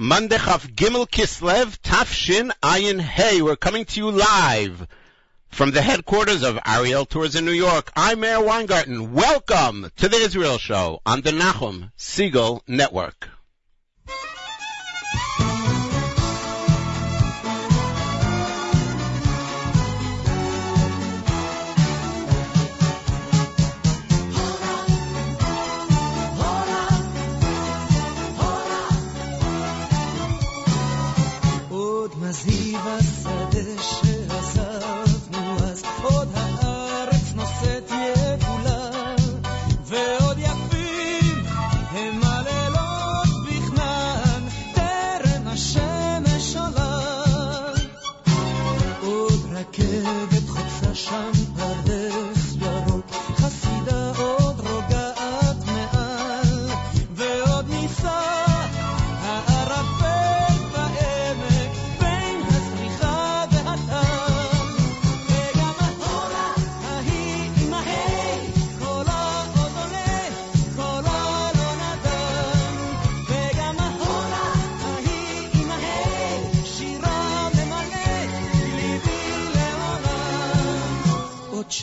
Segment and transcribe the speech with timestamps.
[0.00, 3.42] Monday Gimel Kislev Tafshin Ayin Hey.
[3.42, 4.86] We're coming to you live
[5.48, 7.90] from the headquarters of Ariel Tours in New York.
[7.96, 9.12] I'm Meir Weingarten.
[9.12, 13.28] Welcome to the Israel Show on the Nachum Segal Network.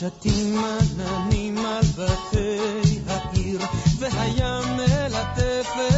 [0.06, 3.60] שתים עננים על בתי העיר
[3.98, 5.95] והים מלטף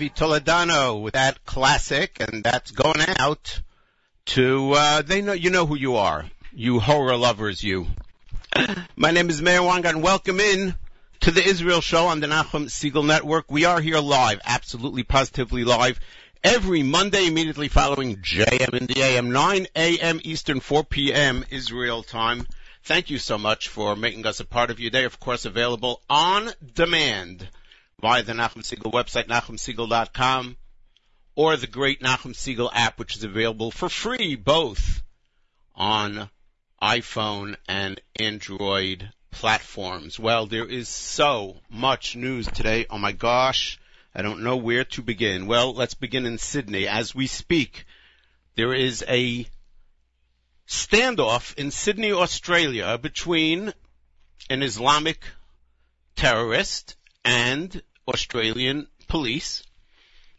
[0.00, 3.60] Avi Toledano with that classic, and that's going out
[4.24, 6.24] to uh, they know you know who you are,
[6.54, 7.86] you horror lovers, you.
[8.96, 10.00] My name is Meir Weingarten.
[10.00, 10.74] Welcome in
[11.20, 13.50] to the Israel Show on the Nachum Segal Network.
[13.50, 16.00] We are here live, absolutely positively live,
[16.42, 20.18] every Monday immediately following JM in the AM, 9 a.m.
[20.24, 21.44] Eastern, 4 p.m.
[21.50, 22.46] Israel time.
[22.84, 25.04] Thank you so much for making us a part of your day.
[25.04, 27.50] Of course, available on demand
[28.00, 30.56] via the Nachum Segal website, nachumsegal.com,
[31.34, 35.02] or the great Nachum Segal app, which is available for free both
[35.74, 36.28] on
[36.82, 40.18] iPhone and Android platforms.
[40.18, 42.86] Well, there is so much news today.
[42.90, 43.78] Oh my gosh.
[44.14, 45.46] I don't know where to begin.
[45.46, 46.88] Well, let's begin in Sydney.
[46.88, 47.84] As we speak,
[48.56, 49.46] there is a
[50.66, 53.72] standoff in Sydney, Australia between
[54.48, 55.22] an Islamic
[56.16, 59.62] terrorist and Australian police.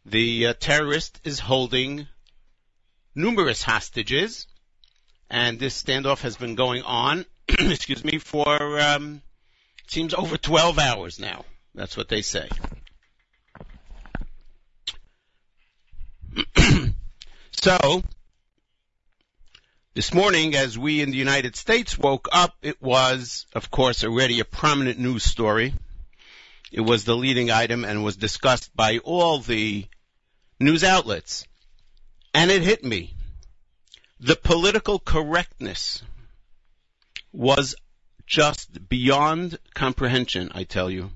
[0.05, 2.07] The uh, terrorist is holding
[3.15, 4.47] numerous hostages,
[5.29, 9.21] and this standoff has been going on, excuse me, for um,
[9.87, 11.45] seems over 12 hours now.
[11.75, 12.49] That's what they say.
[17.51, 18.03] so,
[19.93, 24.39] this morning, as we in the United States woke up, it was, of course, already
[24.39, 25.73] a prominent news story.
[26.71, 29.85] It was the leading item and was discussed by all the
[30.59, 31.45] news outlets.
[32.33, 33.13] And it hit me.
[34.19, 36.01] The political correctness
[37.33, 37.75] was
[38.25, 41.11] just beyond comprehension, I tell you.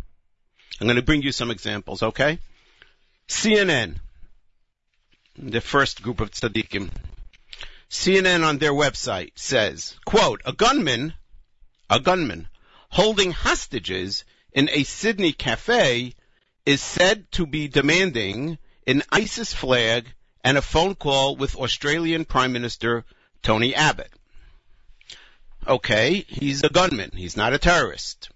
[0.82, 2.40] I'm going to bring you some examples, okay?
[3.30, 3.98] CNN,
[5.38, 6.90] the first group of tzaddikim.
[7.90, 11.14] CNN on their website says, quote, a gunman
[11.90, 12.50] a gunman,
[12.90, 14.26] holding hostages
[14.56, 16.16] in a Sydney cafe
[16.66, 18.58] is said to be demanding
[18.88, 20.08] an ISIS flag
[20.44, 23.04] and a phone call with Australian Prime Minister
[23.44, 24.12] Tony Abbott.
[25.68, 27.12] Okay, he's a gunman.
[27.14, 28.30] He's not a terrorist.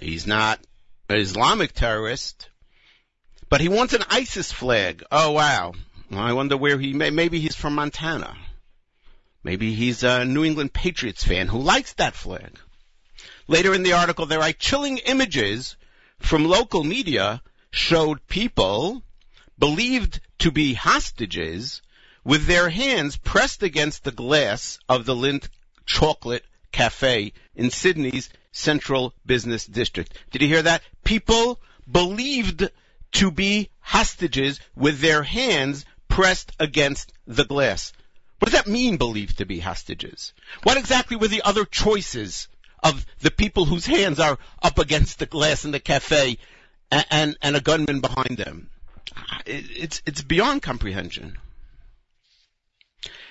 [0.00, 0.60] He's not
[1.08, 2.50] an Islamic terrorist.
[3.48, 5.02] But he wants an ISIS flag.
[5.10, 5.72] Oh wow.
[6.12, 8.36] I wonder where he, may, maybe he's from Montana.
[9.42, 12.58] Maybe he's a New England Patriots fan who likes that flag.
[13.46, 15.76] Later in the article, there are chilling images
[16.18, 19.02] from local media showed people
[19.58, 21.82] believed to be hostages
[22.24, 25.48] with their hands pressed against the glass of the Lindt
[25.84, 30.16] Chocolate Cafe in Sydney's Central Business District.
[30.30, 30.82] Did you hear that?
[31.04, 32.70] People believed
[33.12, 37.92] to be hostages with their hands pressed against the glass.
[38.38, 40.32] What does that mean, believed to be hostages?
[40.62, 42.48] What exactly were the other choices
[42.84, 46.38] of the people whose hands are up against the glass in the cafe
[46.92, 48.70] and, and, and a gunman behind them?
[49.46, 51.38] It, it's, it's beyond comprehension.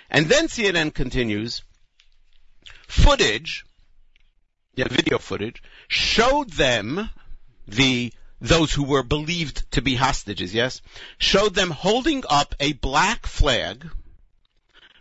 [0.10, 1.64] And then CNN continues,
[2.88, 3.64] footage,
[4.76, 7.10] yeah, video footage, showed them
[7.68, 8.12] the
[8.42, 10.82] those who were believed to be hostages, yes,
[11.18, 13.90] showed them holding up a black flag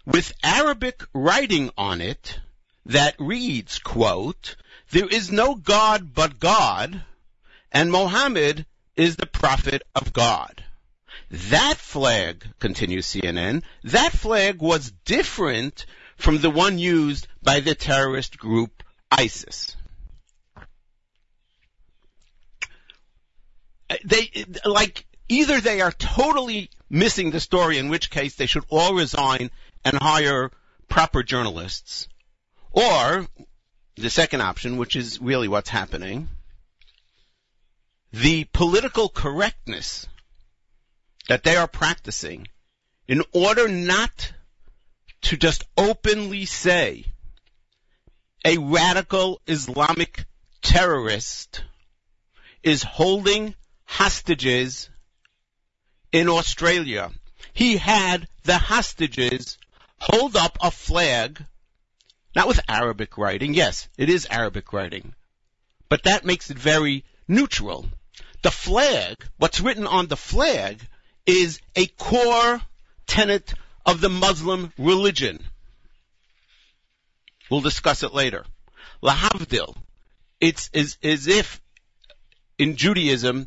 [0.07, 2.39] with Arabic writing on it
[2.87, 4.57] that reads, quote,
[4.91, 7.03] there is no God but God,
[7.71, 10.63] and Mohammed is the prophet of God.
[11.31, 15.87] That flag, continues CNN, that flag was different
[16.17, 19.77] from the one used by the terrorist group ISIS.
[23.89, 24.31] Uh, they,
[24.65, 29.51] like, either they are totally missing the story, in which case they should all resign
[29.85, 30.51] and hire
[30.89, 32.09] proper journalists.
[32.73, 33.27] Or,
[33.97, 36.29] the second option, which is really what's happening,
[38.13, 40.07] the political correctness
[41.29, 42.49] that they are practicing
[43.07, 44.33] in order not
[45.23, 47.05] to just openly say
[48.45, 50.25] a radical Islamic
[50.63, 51.63] terrorist
[52.63, 53.55] is holding
[53.85, 54.89] hostages
[56.11, 57.11] in Australia.
[57.53, 59.59] He had the hostages
[59.99, 61.45] hold up a flag,
[62.35, 63.55] not with Arabic writing.
[63.55, 65.15] Yes, it is Arabic writing.
[65.89, 67.87] But that makes it very neutral.
[68.43, 70.81] The flag, what's written on the flag,
[71.27, 72.61] is a core
[73.07, 75.45] tenet of the Muslim religion.
[77.51, 78.45] We'll discuss it later.
[79.03, 79.77] Lahavdil.
[80.41, 81.61] It's as, as if
[82.59, 83.47] in Judaism,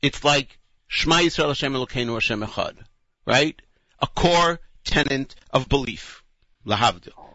[0.00, 2.76] it's like Shema Yisrael Hashem Elokeinu Hashem Echad,
[3.26, 3.60] right?
[3.98, 6.22] A core tenet of belief.
[6.64, 7.25] Lahavdil.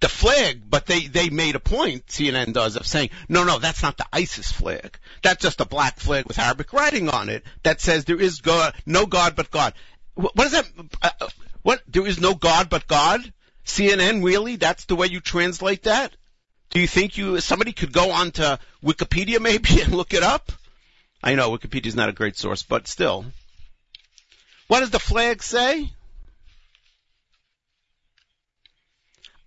[0.00, 3.82] The flag, but they, they made a point, CNN does, of saying, no, no, that's
[3.82, 4.98] not the ISIS flag.
[5.22, 8.74] That's just a black flag with Arabic writing on it that says there is God,
[8.86, 9.74] no God but God.
[10.14, 10.66] What is that?
[11.02, 11.28] Uh, uh,
[11.62, 11.82] what?
[11.86, 13.20] There is no God but God?
[13.66, 14.56] CNN, really?
[14.56, 16.12] That's the way you translate that?
[16.70, 20.52] Do you think you, somebody could go onto Wikipedia maybe and look it up?
[21.22, 23.26] I know Wikipedia is not a great source, but still.
[24.68, 25.90] What does the flag say?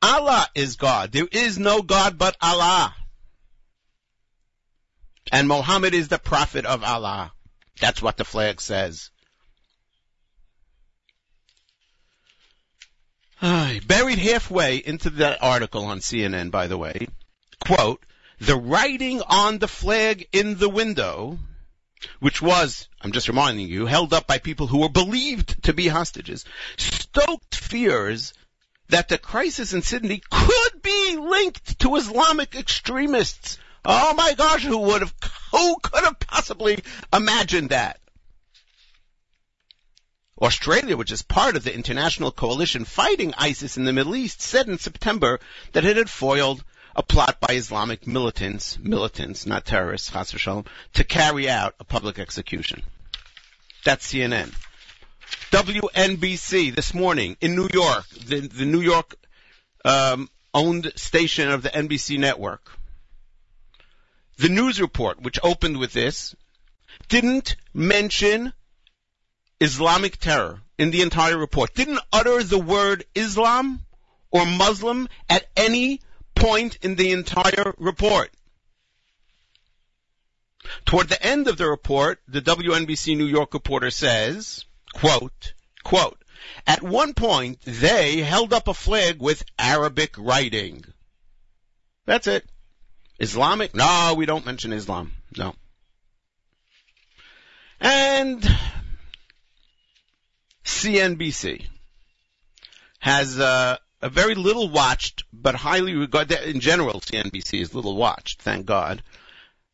[0.03, 1.13] Allah is God.
[1.13, 2.93] There is no God but Allah.
[5.31, 7.31] And Muhammad is the prophet of Allah.
[7.79, 9.09] That's what the flag says.
[13.41, 17.07] Buried halfway into that article on CNN, by the way,
[17.65, 18.03] quote,
[18.39, 21.39] the writing on the flag in the window,
[22.19, 25.87] which was, I'm just reminding you, held up by people who were believed to be
[25.87, 26.43] hostages,
[26.77, 28.33] stoked fears
[28.93, 33.57] that the crisis in Sydney could be linked to Islamic extremists.
[33.83, 35.13] Oh my gosh, who would have,
[35.51, 36.77] who could have possibly
[37.11, 37.99] imagined that?
[40.39, 44.67] Australia, which is part of the international coalition fighting ISIS in the Middle East, said
[44.67, 45.39] in September
[45.71, 46.63] that it had foiled
[46.95, 52.83] a plot by Islamic militants, militants, not terrorists, Shalom, to carry out a public execution.
[53.85, 54.53] That's CNN.
[55.51, 59.15] WNBC this morning in New York, the, the New York
[59.85, 62.71] um, owned station of the NBC network.
[64.37, 66.35] The news report, which opened with this,
[67.07, 68.53] didn't mention
[69.59, 71.73] Islamic terror in the entire report.
[71.73, 73.81] Didn't utter the word Islam
[74.31, 76.01] or Muslim at any
[76.35, 78.31] point in the entire report.
[80.85, 86.23] Toward the end of the report, the WNBC New York reporter says, quote, quote,
[86.65, 90.85] at one point they held up a flag with Arabic writing.
[92.05, 92.45] That's it.
[93.19, 93.75] Islamic?
[93.75, 95.13] No, we don't mention Islam.
[95.37, 95.55] No.
[97.79, 98.41] And
[100.63, 101.65] CNBC
[102.99, 108.41] has uh, a very little watched, but highly regarded, in general, CNBC is little watched,
[108.41, 109.03] thank God,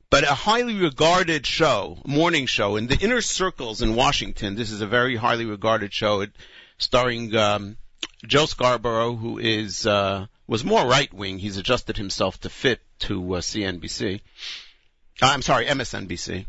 [0.09, 4.55] but a highly regarded show, morning show, in the inner circles in Washington.
[4.55, 6.31] This is a very highly regarded show it,
[6.77, 7.77] starring um,
[8.25, 11.37] Joe Scarborough, who is uh, was more right wing.
[11.37, 14.21] He's adjusted himself to fit to uh, CNBC.
[15.21, 16.45] Uh, I'm sorry, MSNBC.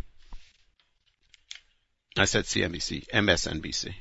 [2.16, 3.94] I said CNBC, MSNBC.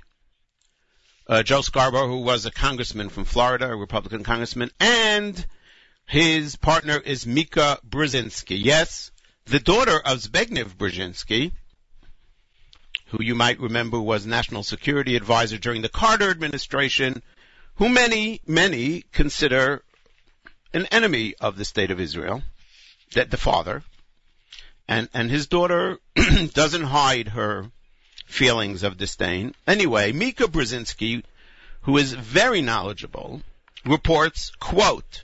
[1.28, 5.46] Uh, Joe Scarborough, who was a congressman from Florida, a Republican congressman, and
[6.08, 8.58] his partner is Mika Brzezinski.
[8.60, 9.12] Yes,
[9.50, 11.52] the daughter of Zbigniew Brzezinski,
[13.08, 17.24] who you might remember was national security advisor during the Carter administration,
[17.76, 19.84] who many, many consider
[20.72, 22.44] an enemy of the state of Israel,
[23.14, 23.84] that the father,
[24.88, 25.98] and, and his daughter
[26.54, 27.72] doesn't hide her
[28.28, 29.56] feelings of disdain.
[29.66, 31.24] Anyway, Mika Brzezinski,
[31.82, 33.42] who is very knowledgeable,
[33.84, 35.24] reports, quote,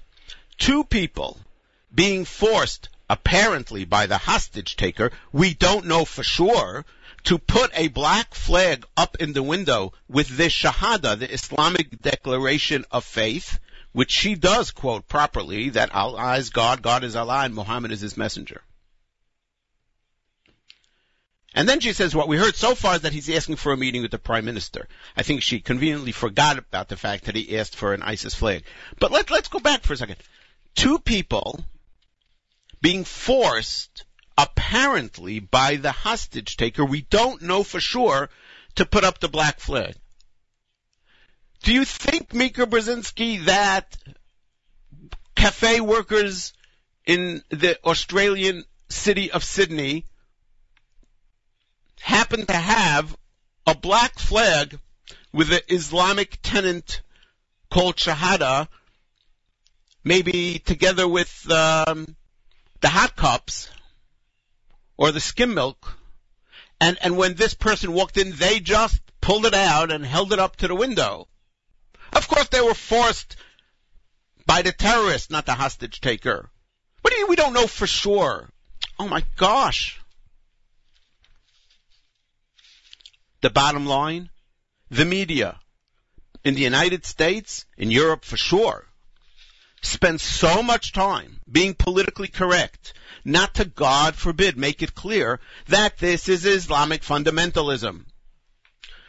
[0.58, 1.40] two people
[1.94, 6.86] being forced apparently by the hostage taker, we don't know for sure,
[7.26, 12.86] to put a black flag up in the window with this Shahada, the Islamic declaration
[12.92, 13.60] of faith,
[13.94, 18.02] which she does quote properly, that Allah is God, God is Allah, and Muhammad is
[18.02, 18.62] his messenger.
[21.56, 23.78] And then she says, what we heard so far is that he's asking for a
[23.78, 24.90] meeting with the prime minister.
[25.16, 28.66] I think she conveniently forgot about the fact that he asked for an ISIS flag.
[29.00, 30.18] But let, let's go back for a second.
[30.76, 31.64] Two people
[32.86, 34.06] being forced,
[34.38, 38.30] apparently by the hostage taker, we don't know for sure,
[38.76, 39.96] to put up the black flag.
[41.64, 43.98] Do you think, Mika Brzezinski, that
[45.36, 46.54] cafe workers
[47.08, 50.06] in the Australian city of Sydney
[52.02, 53.18] happen to have
[53.66, 54.80] a black flag
[55.34, 57.02] with an Islamic tenant
[57.72, 58.68] called Shahada,
[60.04, 62.16] maybe together with um,
[62.86, 63.68] the hot cups
[64.96, 65.98] or the skim milk,
[66.80, 70.38] and and when this person walked in, they just pulled it out and held it
[70.38, 71.28] up to the window.
[72.14, 73.38] Of course, they were forced
[74.46, 76.52] by the terrorist, not the hostage taker.
[77.02, 77.26] What do you?
[77.26, 78.52] We don't know for sure.
[79.00, 80.00] Oh my gosh.
[83.42, 84.30] The bottom line,
[84.92, 85.60] the media
[86.44, 88.88] in the United States, in Europe for sure,
[89.86, 95.98] spend so much time being politically correct, not to God forbid make it clear that
[95.98, 98.06] this is Islamic fundamentalism.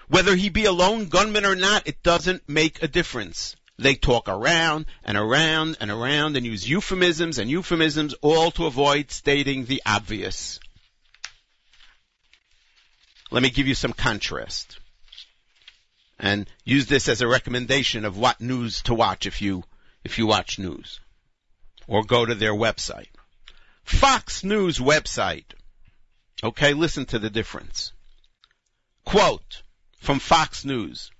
[0.08, 3.56] Whether he be a lone gunman or not, it doesn't make a difference.
[3.78, 9.10] They talk around and around and around and use euphemisms and euphemisms all to avoid
[9.10, 10.60] stating the obvious.
[13.30, 14.78] Let me give you some contrast.
[16.18, 19.64] And use this as a recommendation of what news to watch if you,
[20.06, 21.00] if you watch news.
[21.88, 23.08] Or go to their website.
[23.82, 25.50] Fox News website.
[26.44, 27.92] Okay, listen to the difference.
[29.04, 29.62] Quote
[29.98, 31.10] from Fox News.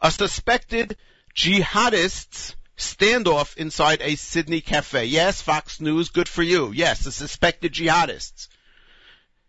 [0.00, 0.96] A suspected
[1.34, 5.06] jihadists standoff inside a Sydney cafe.
[5.06, 6.70] Yes, Fox News, good for you.
[6.72, 8.46] Yes, the suspected jihadists.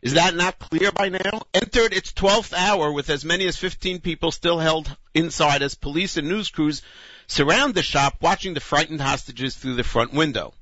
[0.01, 1.43] Is that not clear by now?
[1.53, 6.17] Entered its 12th hour with as many as 15 people still held inside as police
[6.17, 6.81] and news crews
[7.27, 10.53] surround the shop watching the frightened hostages through the front window.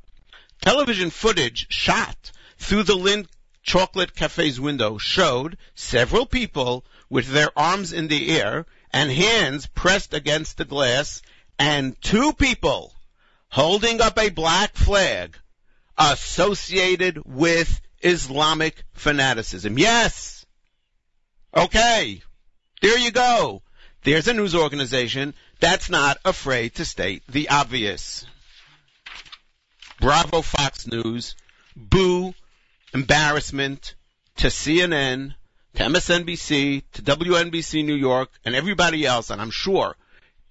[0.61, 3.27] Television footage shot through the Lindt
[3.63, 10.13] Chocolate Cafe's window showed several people with their arms in the air and hands pressed
[10.13, 11.21] against the glass
[11.57, 12.93] and two people
[13.49, 15.37] holding up a black flag
[15.97, 19.77] associated with Islamic fanaticism.
[19.77, 20.45] Yes.
[21.55, 22.21] Okay.
[22.81, 23.61] There you go.
[24.03, 28.25] There's a news organization that's not afraid to state the obvious.
[29.99, 31.35] Bravo Fox News.
[31.75, 32.33] Boo.
[32.93, 33.95] Embarrassment
[34.37, 35.33] to CNN,
[35.73, 39.29] to MSNBC, to WNBC New York, and everybody else.
[39.29, 39.95] And I'm sure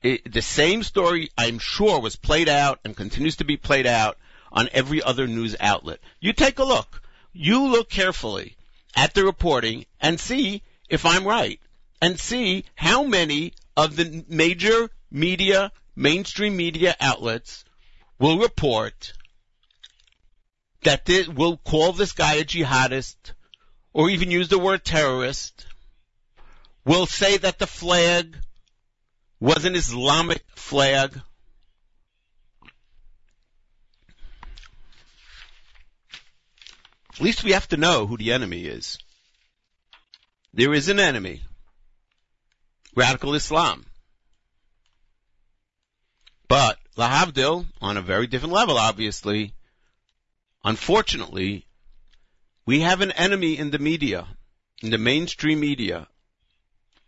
[0.02, 4.18] it, the same story, I'm sure, was played out and continues to be played out
[4.52, 6.00] on every other news outlet.
[6.20, 7.00] You take a look
[7.34, 8.56] you look carefully
[8.96, 11.60] at the reporting and see if I'm right
[12.00, 17.64] and see how many of the major media, mainstream media outlets
[18.18, 19.12] will report
[20.82, 23.32] that they will call this guy a jihadist
[23.92, 25.66] or even use the word terrorist,
[26.84, 28.36] will say that the flag
[29.40, 31.20] was an Islamic flag.
[37.14, 38.98] At least we have to know who the enemy is.
[40.52, 41.42] There is an enemy.
[42.94, 43.84] Radical Islam.
[46.48, 49.54] But, Lahavdil, on a very different level, obviously,
[50.62, 51.66] unfortunately,
[52.66, 54.26] we have an enemy in the media,
[54.82, 56.06] in the mainstream media,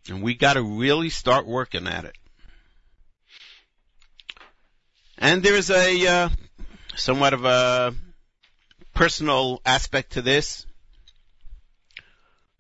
[0.09, 2.17] and we gotta really start working at it.
[5.19, 6.29] And there's a, uh,
[6.97, 7.95] somewhat of a
[8.95, 10.67] personal aspect to this.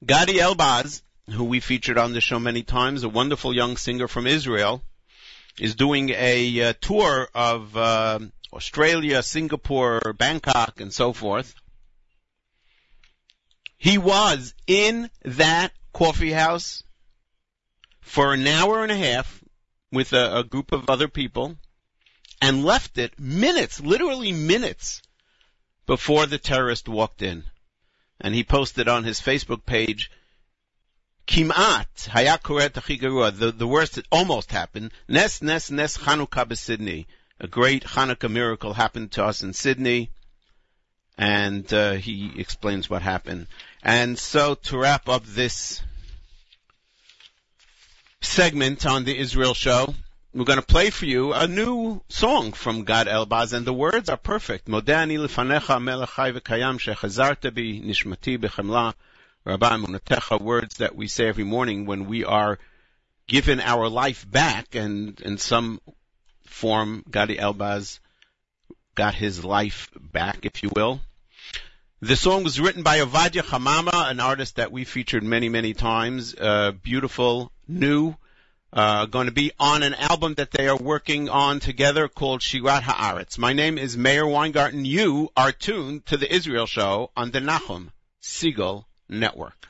[0.04, 4.26] Gadi Elbaz, who we featured on the show many times, a wonderful young singer from
[4.26, 4.82] Israel,
[5.58, 8.18] is doing a uh, tour of uh,
[8.52, 11.54] Australia, Singapore, Bangkok, and so forth.
[13.76, 16.82] He was in that coffee house
[18.00, 19.42] for an hour and a half
[19.90, 21.56] with a, a group of other people
[22.40, 25.02] and left it minutes, literally minutes,
[25.86, 27.44] before the terrorist walked in.
[28.20, 30.10] And he posted on his Facebook page,
[31.26, 37.06] Kimat, Hayakuret the, the worst that almost happened, Nes, Nes, Nes Chanukah Sydney.
[37.40, 40.10] A great Hanukkah miracle happened to us in Sydney.
[41.18, 43.46] And uh, he explains what happened.
[43.82, 45.82] And so to wrap up this
[48.20, 49.94] segment on the Israel show,
[50.34, 54.10] we're going to play for you a new song from Gad Elbaz, and the words
[54.10, 54.68] are perfect.
[54.68, 55.80] Modani lefanecha
[56.40, 58.94] v'kayam shechazarta bi nishmati b'chemla
[59.46, 62.58] rabba emunatecha, words that we say every morning when we are
[63.28, 65.80] given our life back, and in some
[66.44, 68.00] form, Gadi Elbaz
[68.96, 71.00] got his life back, if you will.
[72.00, 76.34] The song was written by Ovadia Hamama, an artist that we featured many, many times.
[76.34, 78.16] Uh, beautiful, new,
[78.72, 82.82] uh, going to be on an album that they are working on together called Shirat
[82.82, 83.38] Haaretz.
[83.38, 84.84] My name is Meir Weingarten.
[84.84, 87.90] You are tuned to the Israel Show on the Nachum
[88.22, 89.68] Segal Network.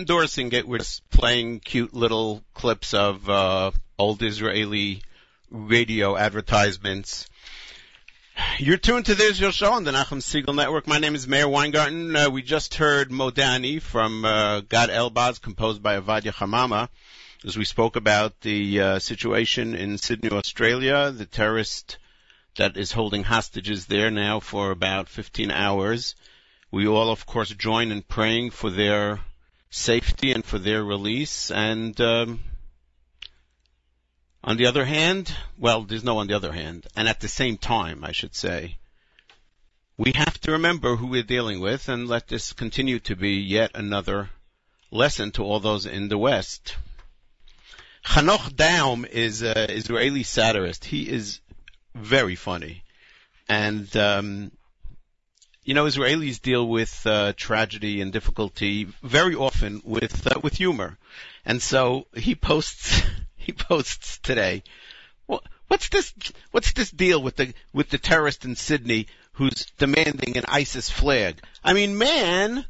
[0.00, 0.66] Endorsing it.
[0.66, 5.02] We're just playing cute little clips of uh, old Israeli
[5.50, 7.26] radio advertisements.
[8.58, 10.86] You're tuned to the Israel Show on the Nachum Segal Network.
[10.86, 12.16] My name is Meir Weingarten.
[12.16, 16.88] Uh, we just heard Modani from uh, Gad Elbaz, composed by Ovadia Hamama,
[17.44, 21.98] as we spoke about the uh, situation in Sydney, Australia, the terrorist
[22.56, 26.14] that is holding hostages there now for about 15 hours.
[26.70, 29.20] We all, of course, join in praying for their
[29.70, 31.50] safety and for their release.
[31.50, 32.40] And um,
[34.42, 37.56] on the other hand, well, there's no on the other hand, and at the same
[37.56, 38.76] time, I should say,
[39.96, 43.72] we have to remember who we're dealing with and let this continue to be yet
[43.74, 44.30] another
[44.90, 46.76] lesson to all those in the West.
[48.06, 50.86] Hanoch Daum is an Israeli satirist.
[50.86, 51.40] He is
[51.94, 52.82] very funny.
[53.46, 54.52] And, um,
[55.70, 60.98] you know, Israelis deal with uh, tragedy and difficulty very often with uh, with humor,
[61.44, 63.02] and so he posts
[63.36, 64.64] he posts today.
[65.68, 66.12] What's this?
[66.50, 71.40] What's this deal with the with the terrorist in Sydney who's demanding an ISIS flag?
[71.62, 72.64] I mean, man,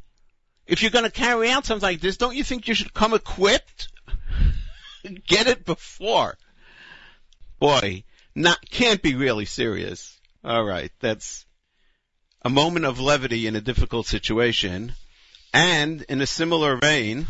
[0.67, 3.15] if you're going to carry out something like this, don't you think you should come
[3.15, 3.87] equipped?
[5.27, 6.37] Get it before.
[7.57, 8.03] Boy,
[8.35, 10.19] not can't be really serious.
[10.43, 11.47] All right, that's
[12.43, 14.95] a moment of levity in a difficult situation,
[15.53, 17.27] and in a similar vein,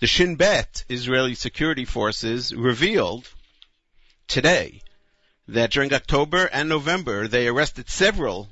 [0.00, 3.28] the Shin Bet Israeli security forces revealed
[4.28, 4.82] today
[5.48, 8.48] that during October and November they arrested several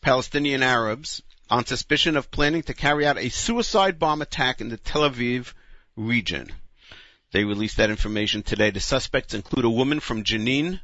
[0.00, 4.76] Palestinian Arabs on suspicion of planning to carry out a suicide bomb attack in the
[4.76, 5.52] Tel Aviv
[5.96, 6.52] region.
[7.32, 8.70] They released that information today.
[8.70, 10.80] The suspects include a woman from Jenin,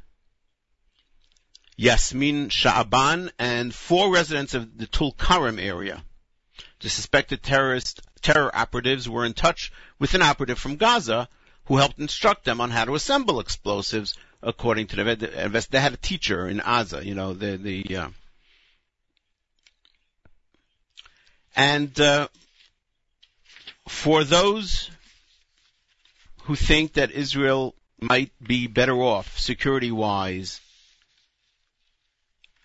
[1.77, 6.05] Yasmin Sha'aban, and four residents of the Tulkarem area.
[6.81, 11.29] The suspected terrorist terror operatives were in touch with an operative from Gaza
[11.67, 14.15] who helped instruct them on how to assemble explosives.
[14.43, 15.05] According to the
[15.71, 18.09] they had a teacher in Gaza, you know, the the uh,
[21.57, 22.29] and uh,
[23.89, 24.91] for those
[26.43, 30.61] who think that Israel might be better off security wise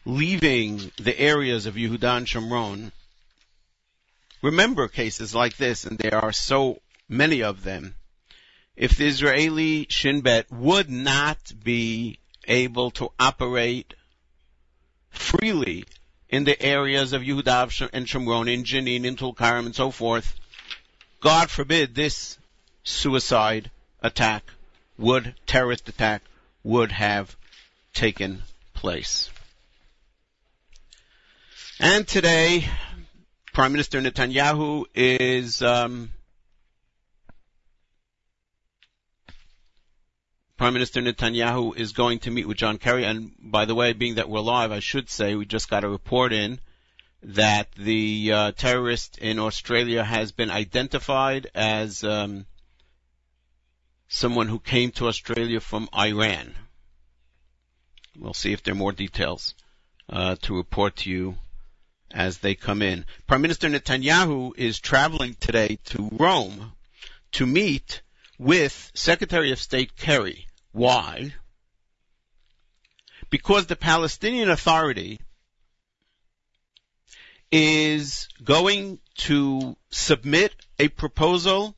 [0.06, 2.92] leaving the areas of Yehuda and Shomron.
[4.42, 7.96] Remember cases like this, and there are so many of them.
[8.76, 13.94] If the Israeli Shin Bet would not be able to operate
[15.10, 15.84] freely
[16.30, 20.40] in the areas of Yehuda and Shomron, in Jenin, in Tulkarem, and so forth,
[21.20, 22.38] God forbid this
[22.84, 23.70] suicide
[24.02, 24.44] attack
[24.98, 26.22] would, terrorist attack
[26.64, 27.36] would have
[27.94, 29.30] taken place.
[31.82, 32.68] And today,
[33.54, 36.12] Prime Minister Netanyahu is um,
[40.58, 43.06] Prime Minister Netanyahu is going to meet with John Kerry.
[43.06, 45.90] And by the way, being that we're live, I should say we just got a
[45.90, 46.60] report in
[47.24, 52.46] that the uh, terrorist in Australia has been identified as um,
[54.10, 56.56] someone who came to Australia from Iran.
[58.18, 59.56] We'll see if there are more details
[60.10, 61.38] uh, to report to you
[62.12, 63.06] as they come in.
[63.28, 66.74] Prime Minister Netanyahu is traveling today to Rome
[67.34, 68.02] to meet
[68.38, 70.48] with Secretary of State Kerry.
[70.72, 71.34] Why?
[73.30, 75.20] Because the Palestinian Authority
[77.52, 81.76] is going to submit a proposal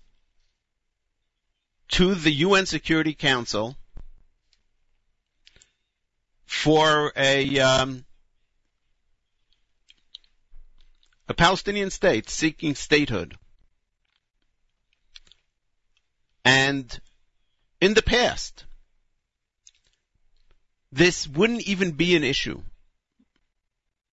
[1.89, 3.75] to the UN Security Council
[6.45, 8.05] for a um,
[11.31, 13.37] a Palestinian state seeking statehood.
[16.43, 16.99] And
[17.79, 18.65] in the past,
[20.91, 22.61] this wouldn't even be an issue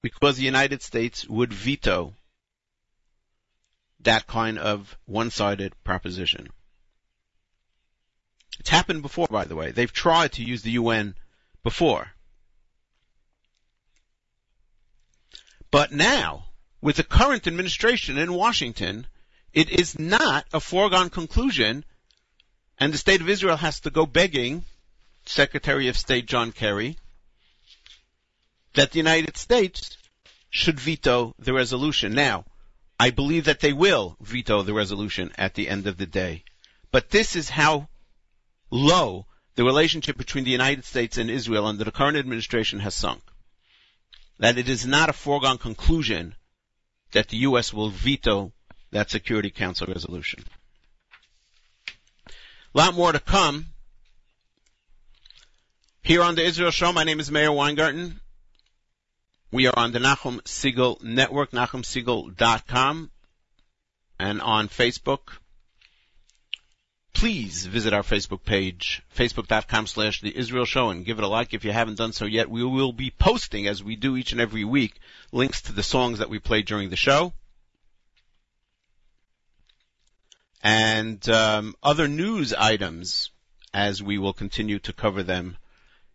[0.00, 2.14] because the United States would veto
[4.02, 6.46] that kind of one-sided proposition.
[8.61, 9.72] It's happened before, by the way.
[9.72, 11.16] They've tried to use the UN
[11.64, 12.12] before.
[15.72, 16.48] But now,
[16.81, 19.07] with the current administration in Washington,
[19.53, 21.85] it is not a foregone conclusion,
[22.79, 24.64] and the state of Israel has to go begging
[25.27, 26.97] Secretary of State John Kerry
[28.75, 29.97] that the United States
[30.51, 32.12] should veto the resolution.
[32.12, 32.45] Now,
[33.01, 36.45] I believe that they will veto the resolution at the end of the day.
[36.91, 37.88] But this is how
[38.71, 43.23] low the relationship between the United States and Israel under the current administration has sunk.
[44.38, 46.35] That it is not a foregone conclusion
[47.12, 47.73] that the U.S.
[47.73, 48.53] will veto
[48.90, 50.44] that Security Council resolution.
[52.75, 53.66] A lot more to come.
[56.03, 58.21] Here on the Israel Show, my name is Meir Weingarten.
[59.51, 63.11] We are on the Nachum Segal Network, NachumSegal.com,
[64.21, 65.21] and on Facebook.
[67.18, 71.52] Please visit our Facebook page, facebook.com slash the Israel Show, and give it a like
[71.52, 72.48] if you haven't done so yet.
[72.48, 75.00] We will be posting, as we do each and every week,
[75.33, 77.33] links to the songs that we played during the show.
[80.62, 83.31] And um, other news items
[83.74, 85.57] as we will continue to cover them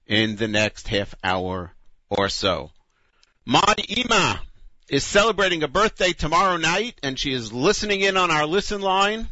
[0.07, 1.73] in the next half hour
[2.09, 2.71] or so.
[3.43, 4.41] My Ima
[4.87, 9.27] is celebrating a birthday tomorrow night and she is listening in on our listen line.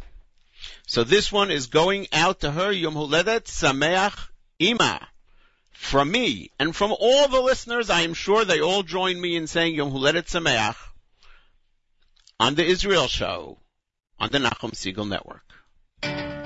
[0.87, 4.17] So this one is going out to her, Yom Huledet Sameach
[4.59, 5.07] Ima.
[5.71, 9.47] From me and from all the listeners, I am sure they all join me in
[9.47, 10.77] saying Yom Huledet Sameach
[12.39, 13.59] on the Israel Show
[14.19, 16.40] on the Nachum Segal Network.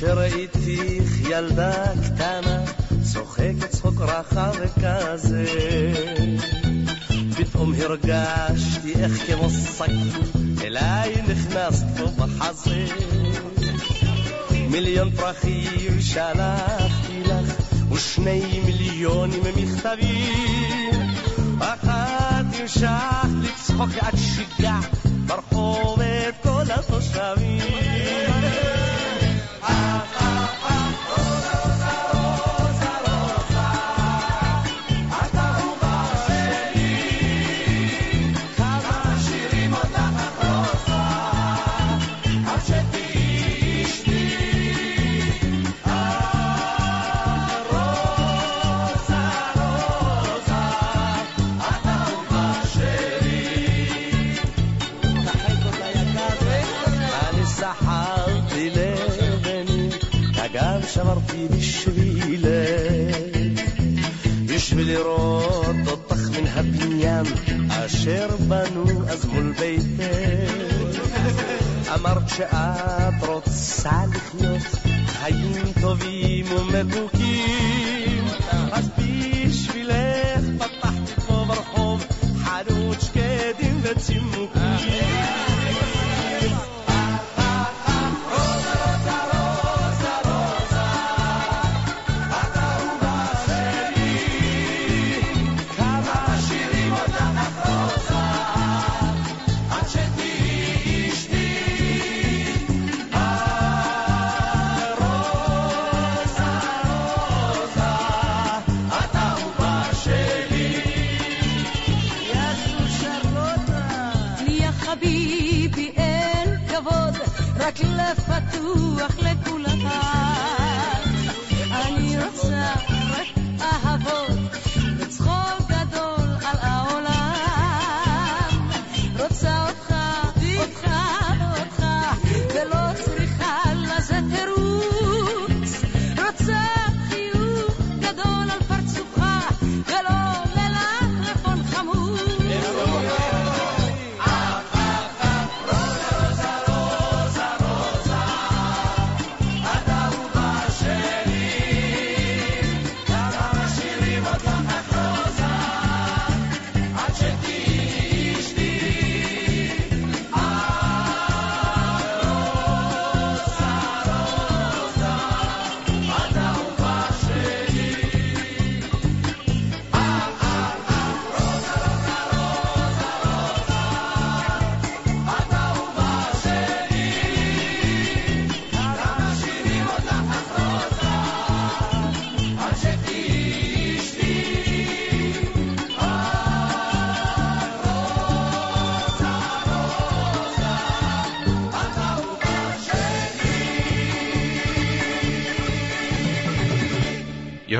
[0.00, 2.64] כשראיתיך ילדה קטנה,
[3.12, 5.46] צוחקת צחוק רחב וכזה.
[7.36, 9.84] פתאום הרגשתי איך כמו שק
[10.64, 12.86] אליי נכנסת פה בחזה.
[14.70, 17.54] מיליון פרחים שלחתי לך,
[17.92, 20.76] ושני מיליונים מכתבים.
[21.60, 27.89] אחת המשכת לצחוק עד שיגעת ברחוב את כל התושבים.
[30.03, 30.80] Ah, ah, ah.
[64.91, 67.25] לראות אותך מן הבניין
[67.69, 70.03] אשר בנו אז מול ביתך.
[71.95, 74.61] אמרת שאת רוצה לחיות
[75.07, 77.70] חיים טובים ומתוקים,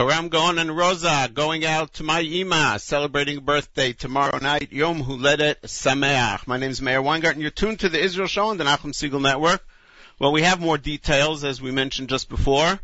[0.02, 5.62] Yehoram Gaon and Rosa going out to my Ima, celebrating birthday tomorrow night, Yom Huledet
[5.62, 6.48] Sameach.
[6.48, 7.40] My name is Meir Weingarten.
[7.40, 9.64] You're tuned to the Israel Show on the Nachum Segal Network.
[10.18, 12.80] Well, we have more details, as we mentioned just before.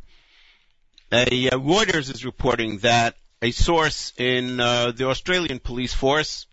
[1.12, 6.45] A, uh, Reuters is reporting that a source in uh, the Australian police force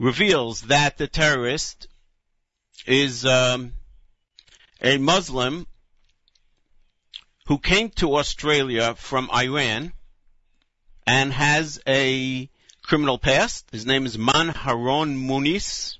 [0.00, 1.86] reveals that the terrorist
[2.84, 3.74] is um,
[4.80, 5.68] a Muslim
[7.52, 9.92] who came to Australia from Iran
[11.06, 12.48] and has a
[12.82, 13.66] criminal past.
[13.70, 15.98] His name is Man Haron Monis.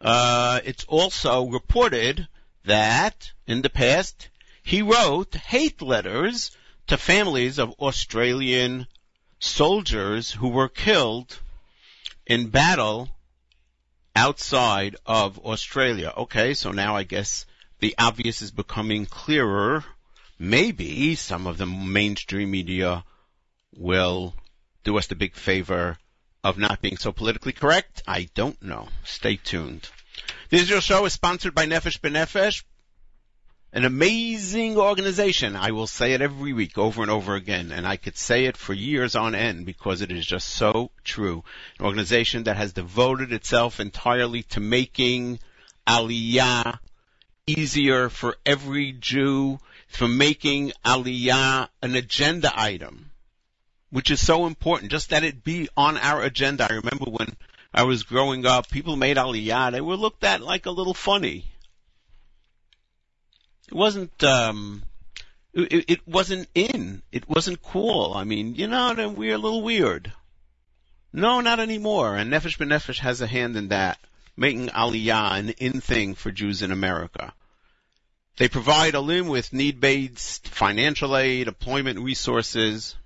[0.00, 2.26] Uh, it's also reported
[2.64, 4.28] that in the past
[4.64, 6.50] he wrote hate letters
[6.88, 8.88] to families of Australian
[9.38, 11.38] soldiers who were killed
[12.26, 13.08] in battle
[14.16, 16.12] outside of Australia.
[16.16, 17.46] Okay, so now I guess
[17.78, 19.84] the obvious is becoming clearer.
[20.42, 23.04] Maybe some of the mainstream media
[23.76, 24.34] will
[24.84, 25.98] do us the big favor
[26.42, 28.02] of not being so politically correct.
[28.08, 28.88] I don't know.
[29.04, 29.86] Stay tuned.
[30.48, 32.64] The Israel Show is sponsored by Nefesh B'Nefesh,
[33.74, 35.56] an amazing organization.
[35.56, 38.56] I will say it every week over and over again, and I could say it
[38.56, 41.44] for years on end because it is just so true.
[41.78, 45.38] An organization that has devoted itself entirely to making
[45.86, 46.78] Aliyah
[47.46, 49.58] easier for every Jew,
[49.90, 53.10] for making Aliyah an agenda item,
[53.90, 56.66] which is so important, just that it be on our agenda.
[56.70, 57.36] I remember when
[57.74, 61.44] I was growing up, people made Aliyah, they were looked at like a little funny.
[63.66, 64.84] It wasn't, um,
[65.52, 67.02] it, it wasn't in.
[67.10, 68.12] It wasn't cool.
[68.14, 70.12] I mean, you know, we're a little weird.
[71.12, 72.16] No, not anymore.
[72.16, 73.98] And Nefesh B'Nefesh has a hand in that,
[74.36, 77.34] making Aliyah an in thing for Jews in America.
[78.40, 82.96] They provide Alim with need-based financial aid, employment resources.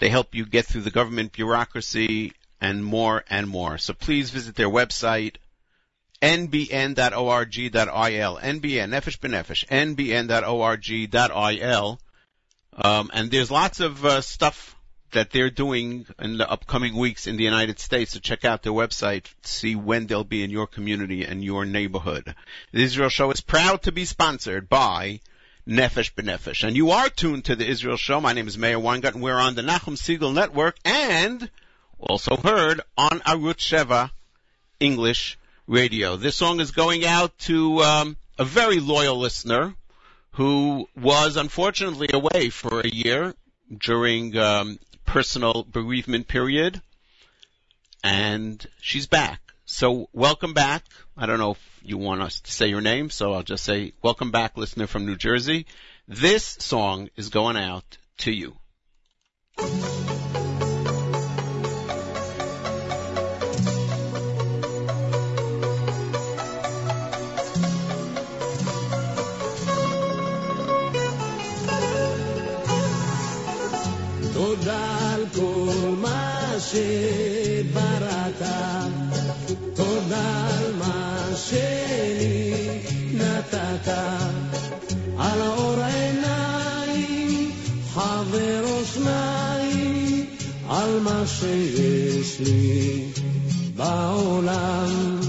[0.00, 3.78] They help you get through the government bureaucracy and more and more.
[3.78, 5.36] So please visit their website,
[6.20, 7.00] nbn.org.il,
[7.80, 9.64] nbn, nefesh b'nefesh,
[9.96, 12.00] nbn.org.il.
[12.76, 14.76] Um, and there's lots of uh, stuff
[15.12, 18.12] that they're doing in the upcoming weeks in the United States.
[18.12, 22.34] So check out their website, see when they'll be in your community and your neighborhood.
[22.72, 25.20] The Israel Show is proud to be sponsored by
[25.66, 26.66] Nefesh B'Nefesh.
[26.66, 28.20] And you are tuned to the Israel Show.
[28.20, 29.20] My name is Mayor Meir Weingarten.
[29.20, 31.50] We're on the Nachum Segal Network and
[31.98, 34.10] also heard on Arutz Sheva
[34.80, 36.16] English Radio.
[36.16, 39.74] This song is going out to um, a very loyal listener
[40.32, 43.34] who was unfortunately away for a year
[43.76, 44.78] during um,
[45.10, 46.80] personal bereavement period,
[48.04, 49.40] and she's back.
[49.64, 50.84] So welcome back.
[51.16, 53.92] I don't know if you want us to say your name, so I'll just say
[54.02, 55.66] welcome back, listener from New Jersey.
[56.06, 58.54] This song is going out to you.
[88.80, 90.26] חבר אוזניים,
[90.68, 93.04] על מה שיש לי
[93.76, 95.20] בעולם,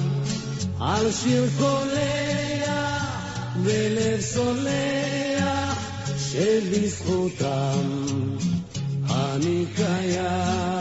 [0.79, 3.01] על שיר קולח
[3.63, 5.77] ולב סולח,
[6.17, 8.05] שבזכותם
[9.09, 10.80] אני קיים.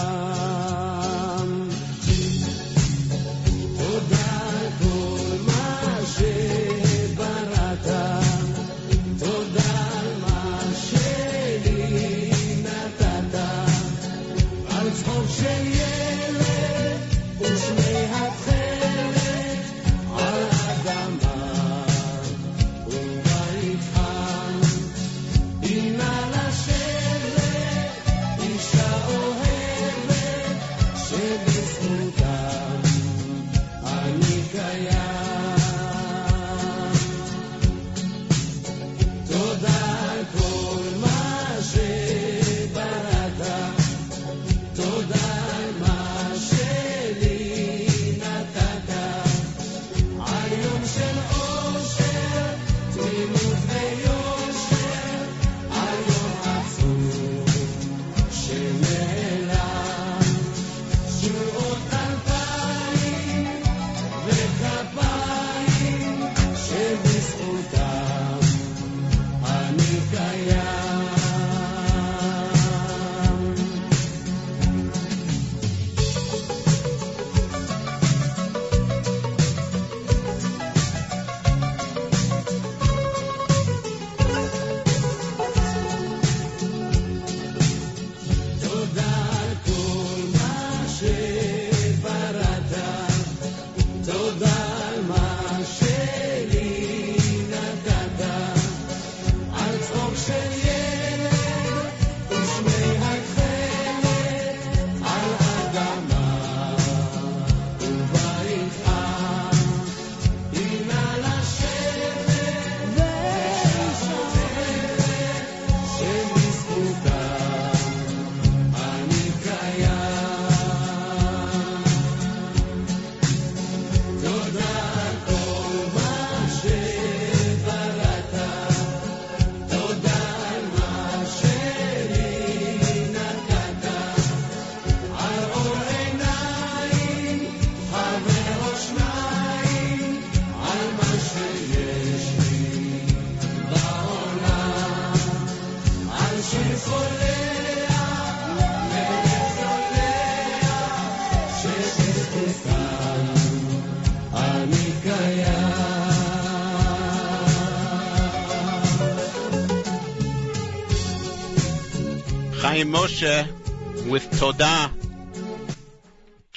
[162.84, 164.90] Moshe with Toda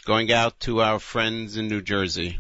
[0.05, 2.39] going out to our friends in New Jersey.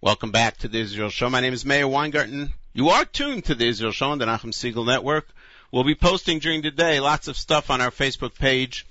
[0.00, 1.30] Welcome back to the Israel Show.
[1.30, 2.52] My name is Meir Weingarten.
[2.72, 5.28] You are tuned to the Israel Show on the Nachum Segal Network.
[5.70, 8.86] We'll be posting during the day lots of stuff on our Facebook page.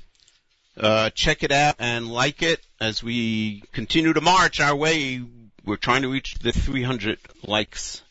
[0.77, 5.21] Uh, check it out and like it as we continue to march our way.
[5.65, 8.01] We're trying to reach the 300 likes.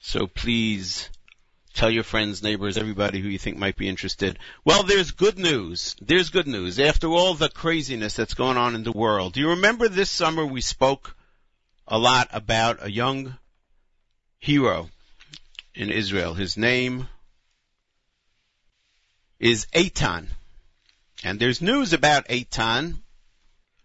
[0.00, 1.08] So please
[1.74, 4.38] tell your friends, neighbors, everybody who you think might be interested.
[4.64, 5.96] Well, there's good news.
[6.00, 6.78] There's good news.
[6.78, 10.44] After all the craziness that's going on in the world, do you remember this summer
[10.44, 11.16] we spoke
[11.86, 13.36] a lot about a young
[14.38, 14.90] hero
[15.74, 16.34] in Israel?
[16.34, 17.08] His name
[19.38, 20.28] is Eitan.
[21.24, 22.96] And there's news about Eitan.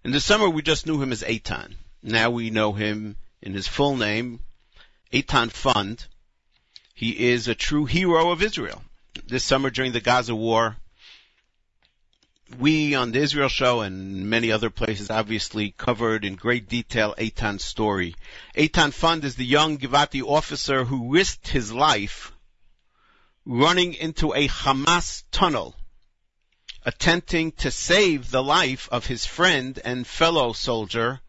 [0.03, 1.75] In the summer we just knew him as Eitan.
[2.03, 4.39] Now we know him in his full name,
[5.11, 6.05] Eitan Fund.
[6.97, 8.83] He is a true hero of Israel.
[9.27, 10.77] This summer during the Gaza war,
[12.57, 17.63] we on the Israel show and many other places obviously covered in great detail Eitan's
[17.63, 18.15] story.
[18.55, 22.31] Eitan Fund is the young Givati officer who risked his life
[23.45, 25.75] running into a Hamas tunnel,
[26.83, 31.19] attempting to save the life of his friend and fellow soldier,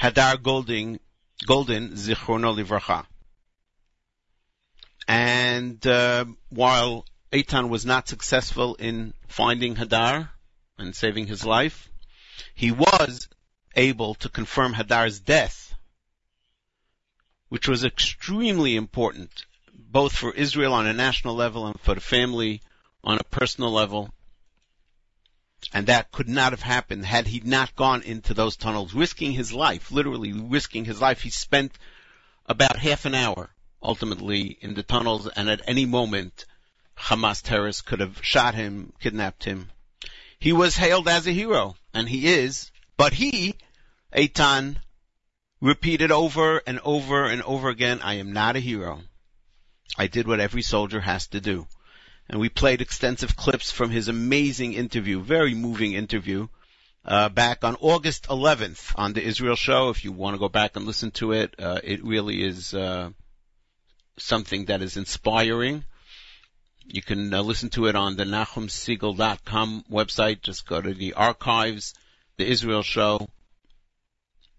[0.00, 1.00] Hadar Golding,
[1.46, 3.04] Goldin, Zichrono Livracha.
[5.10, 10.28] And uh, while Eitan was not successful in finding Hadar
[10.78, 11.90] and saving his life,
[12.54, 13.28] he was
[13.74, 15.74] able to confirm Hadar's death,
[17.48, 22.62] which was extremely important both for Israel on a national level and for the family
[23.02, 24.14] on a personal level.
[25.72, 29.52] And that could not have happened had he not gone into those tunnels, risking his
[29.52, 31.20] life, literally risking his life.
[31.20, 31.76] He spent
[32.46, 33.50] about half an hour
[33.82, 36.44] ultimately in the tunnels and at any moment
[36.98, 39.70] Hamas terrorists could have shot him, kidnapped him.
[40.38, 43.56] He was hailed as a hero, and he is, but he,
[44.14, 44.76] Eitan,
[45.60, 49.02] repeated over and over and over again, I am not a hero.
[49.98, 51.66] I did what every soldier has to do.
[52.28, 56.48] And we played extensive clips from his amazing interview, very moving interview,
[57.04, 59.90] uh, back on August 11th on the Israel show.
[59.90, 63.10] If you want to go back and listen to it, uh, it really is, uh,
[64.20, 65.84] something that is inspiring.
[66.86, 70.42] You can uh, listen to it on the NachumSegal.com website.
[70.42, 71.94] Just go to the archives,
[72.36, 73.28] the Israel show,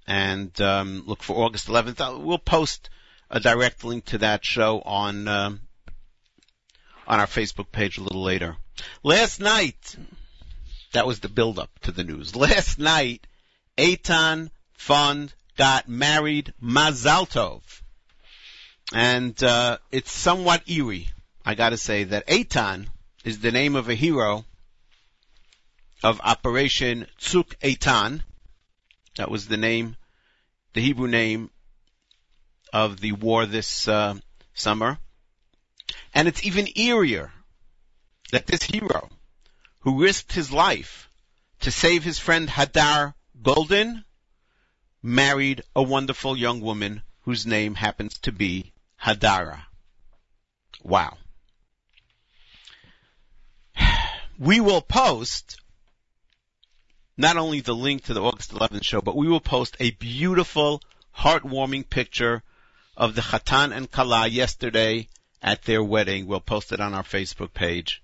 [0.07, 1.99] and um, look for August 11th.
[1.99, 2.89] I'll, we'll post
[3.29, 5.61] a direct link to that show on um,
[7.07, 8.55] on our Facebook page a little later.
[9.03, 9.95] Last night,
[10.93, 12.35] that was the build up to the news.
[12.35, 13.27] Last night,
[13.77, 17.61] Eitan Fund got married Mazal Tov.
[18.93, 21.09] And uh, it's somewhat eerie,
[21.45, 22.87] I gotta say, that Eitan
[23.23, 24.43] is the name of a hero
[26.03, 28.21] of Operation Tzuk Eitan.
[29.15, 29.95] That was the name,
[30.73, 31.51] the Hebrew name
[32.73, 34.15] of the war this uh,
[34.53, 34.97] summer.
[36.13, 37.31] And it's even eerier
[38.31, 39.09] that this hero,
[39.81, 41.09] who risked his life
[41.61, 44.03] to save his friend Hadar Goldin,
[45.01, 48.70] married a wonderful young woman whose name happens to be
[49.03, 49.63] Hadara.
[50.83, 51.17] Wow.
[54.39, 55.61] We will post
[57.15, 60.81] not only the link to the August 11th show, but we will post a beautiful,
[61.15, 62.41] heartwarming picture
[62.97, 65.07] of the Chatan and Kala yesterday
[65.41, 66.25] at their wedding.
[66.25, 68.01] We'll post it on our Facebook page.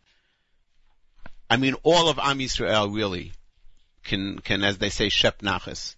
[1.49, 3.33] I mean, all of Am Yisrael really
[4.03, 5.96] can, can, as they say, shep nachas.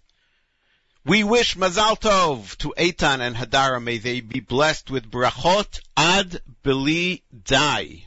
[1.02, 3.82] We wish Mazal Tov to Eitan and Hadara.
[3.82, 8.04] May they be blessed with brachot ad bili dai.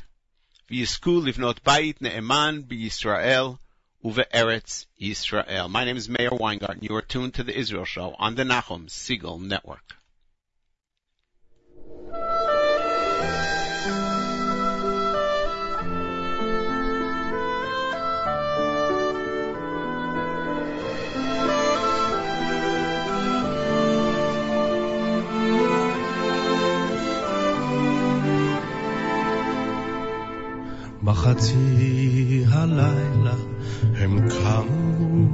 [0.70, 3.58] V'yisku livnot bayit ne'eman b'Yisrael
[4.06, 4.86] uve Eretz
[5.72, 6.84] My name is Meir Weingarten.
[6.84, 9.96] You are tuned to the Israel Show on the Nachum Segal Network.
[31.14, 33.34] בחצי הלילה
[33.98, 35.28] הם קמו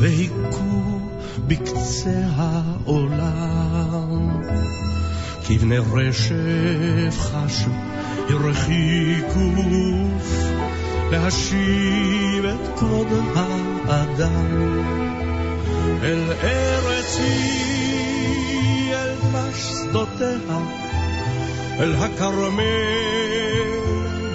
[0.00, 1.00] והיכו
[1.46, 4.28] בקצה העולם.
[5.46, 7.70] כבני רשף חשו
[8.28, 9.50] הרחיקו
[11.10, 13.06] להשיב את כבוד
[13.86, 14.82] האדם.
[16.02, 17.32] אל ארצי,
[18.92, 20.58] אל דבש שדותיה,
[21.78, 23.29] אל הכרמל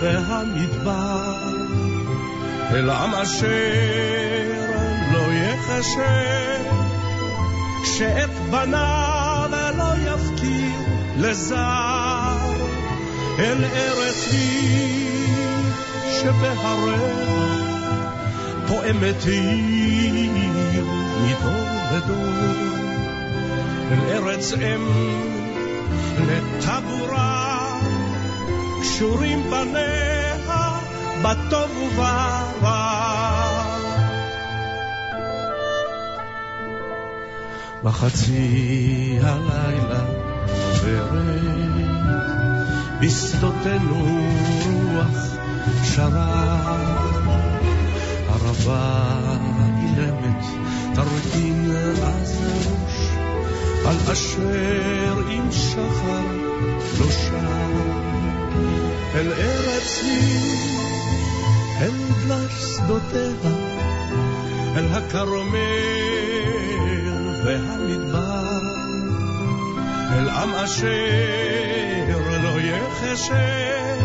[0.06, 1.34] והמדבר,
[2.72, 3.48] אל עם אשר
[5.14, 6.64] לא יחשב,
[7.84, 10.72] שאת בניו לא יפקיר
[11.18, 12.38] לזר,
[13.40, 15.10] אל ארץ היא
[16.12, 17.26] שבהריה
[18.68, 20.86] פועמת עיר
[21.22, 22.56] מדור לדור,
[23.92, 24.88] אל ארץ אם
[26.28, 27.35] לטבורה,
[28.96, 30.80] קשורים בניה
[31.22, 33.26] בטוב וברע.
[37.84, 40.04] בחצי הלילה
[40.54, 41.46] עוברת
[43.02, 44.30] בשדותינו
[44.74, 45.36] רוח
[45.84, 46.78] שרה,
[48.30, 49.14] ערבה
[49.84, 50.44] אילמת
[50.94, 51.72] תרבין
[52.04, 53.10] אז ראש,
[53.86, 56.26] על אשר עם שחר
[57.00, 58.15] לא שר,
[59.16, 60.68] אל ארץ היא,
[61.82, 61.92] אל
[62.24, 63.52] דלש שדותיה,
[64.76, 65.56] אל הכרמל
[67.44, 68.60] והמדבר,
[70.12, 70.88] אל עם אשר
[72.44, 74.02] לא יחשב,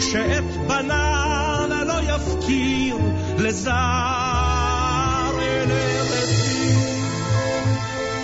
[0.00, 2.96] שאת בניו לא יפקיר
[3.38, 3.72] לזר,
[5.40, 6.76] אל ארץ היא,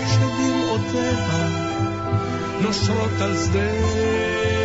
[0.07, 1.47] שדמעותיה
[2.61, 4.64] נושרות על שדה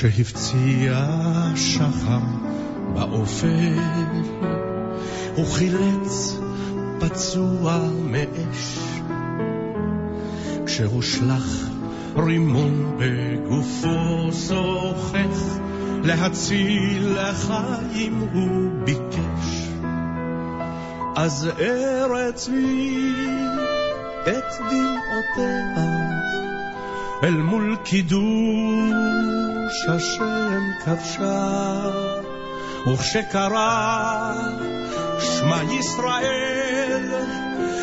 [0.00, 1.06] כשהפציע
[1.56, 2.18] שחר
[2.94, 3.78] באופל
[5.36, 6.38] הוא חילץ
[7.00, 8.78] פצוע מאש.
[10.66, 11.68] כשהושלך
[12.16, 15.58] רימון בגופו זוכך,
[16.04, 19.68] להציל לחיים הוא ביקש.
[21.16, 23.14] אז ארץ היא
[24.22, 25.86] את דמעותיה,
[27.22, 29.19] אל מול קידוש
[29.88, 31.90] השם כבשה,
[32.86, 34.32] וכשקרא
[35.20, 37.08] שמע ישראל,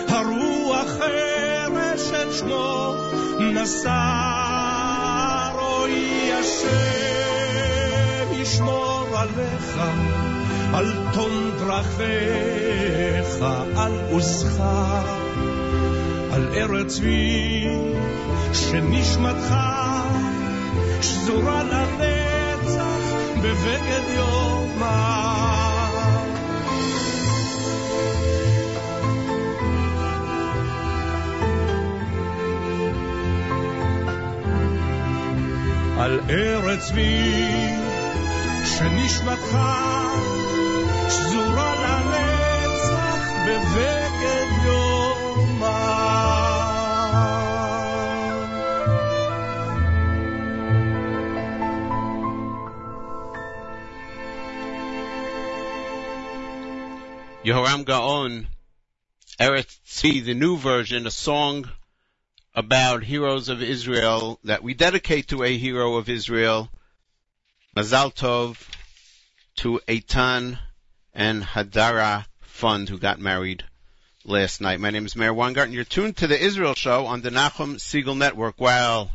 [0.08, 2.94] הרוח חרש את שמו
[3.40, 4.02] נשא,
[5.54, 6.68] רואי השם
[8.42, 9.80] ישמור עליך,
[10.74, 13.46] על תום דרכיך,
[13.76, 14.64] על עוזך,
[16.32, 17.68] על ארץ צבי,
[18.54, 19.56] שנשמתך
[21.02, 21.77] שזורה לנצח
[23.42, 25.38] בבגד יומה.
[36.00, 37.34] על ארץ צבי,
[38.66, 39.58] שנשמתך
[41.10, 44.47] שזורה לנצח בבגד
[57.48, 58.46] Yehoram Gaon,
[59.40, 61.72] Eretz Tzvi, the new version, a song
[62.54, 66.70] about heroes of Israel that we dedicate to a hero of Israel,
[67.74, 68.68] Mazal Tov,
[69.56, 70.60] to Eitan
[71.14, 73.64] and Hadara Fund, who got married
[74.26, 74.82] last night.
[74.82, 75.74] My name is Meir Weingarten.
[75.74, 78.60] You're tuned to the Israel Show on the Nachum Segal Network.
[78.60, 79.10] Wow.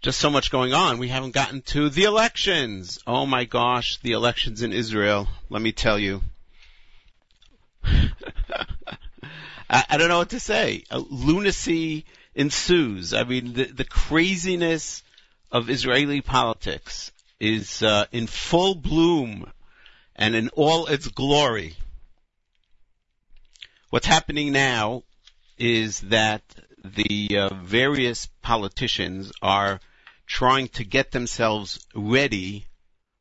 [0.00, 0.98] Just so much going on.
[0.98, 3.00] We haven't gotten to the elections.
[3.04, 5.26] Oh my gosh, the elections in Israel.
[5.50, 6.22] Let me tell you.
[9.70, 10.84] I, I don't know what to say.
[10.90, 13.14] Lunacy ensues.
[13.14, 15.02] I mean, the, the craziness
[15.50, 19.50] of Israeli politics is uh, in full bloom
[20.14, 21.74] and in all its glory.
[23.90, 25.04] What's happening now
[25.58, 26.42] is that
[26.84, 29.80] the uh, various politicians are
[30.26, 32.66] trying to get themselves ready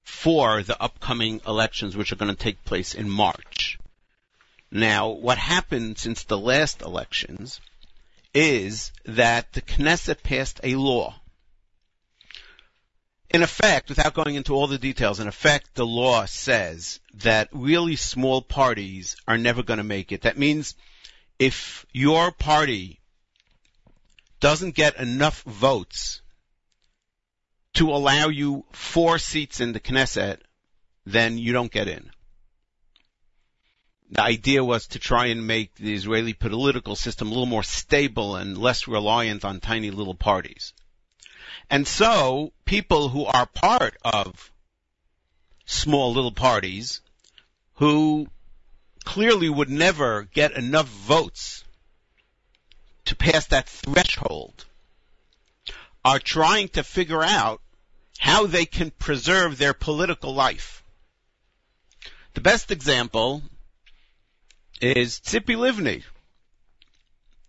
[0.03, 3.77] for the upcoming elections, which are going to take place in March.
[4.75, 7.61] Now, what happened since the last elections
[8.33, 11.15] is that the Knesset passed a law
[13.29, 17.95] in effect, without going into all the details, in effect, the law says that really
[17.95, 20.21] small parties are never going to make it.
[20.21, 20.75] That means
[21.39, 22.99] if your party
[24.39, 26.21] doesn't get enough votes
[27.73, 30.37] to allow you four seats in the Knesset,
[31.05, 32.11] then you don't get in.
[34.11, 38.35] The idea was to try and make the Israeli political system a little more stable
[38.35, 40.73] and less reliant on tiny little parties.
[41.69, 44.51] And so people who are part of
[45.65, 47.01] small little parties
[47.75, 48.27] who
[49.03, 51.63] clearly would never get enough votes
[53.05, 54.65] to pass that threshold
[56.03, 57.61] are trying to figure out
[58.19, 60.83] how they can preserve their political life.
[62.33, 63.41] The best example
[64.81, 66.03] is Tzipi Livni.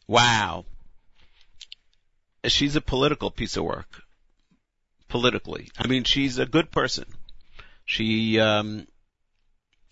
[0.07, 0.65] Wow.
[2.45, 4.03] She's a political piece of work.
[5.09, 5.69] Politically.
[5.79, 7.07] I mean, she's a good person.
[7.85, 8.87] She, um,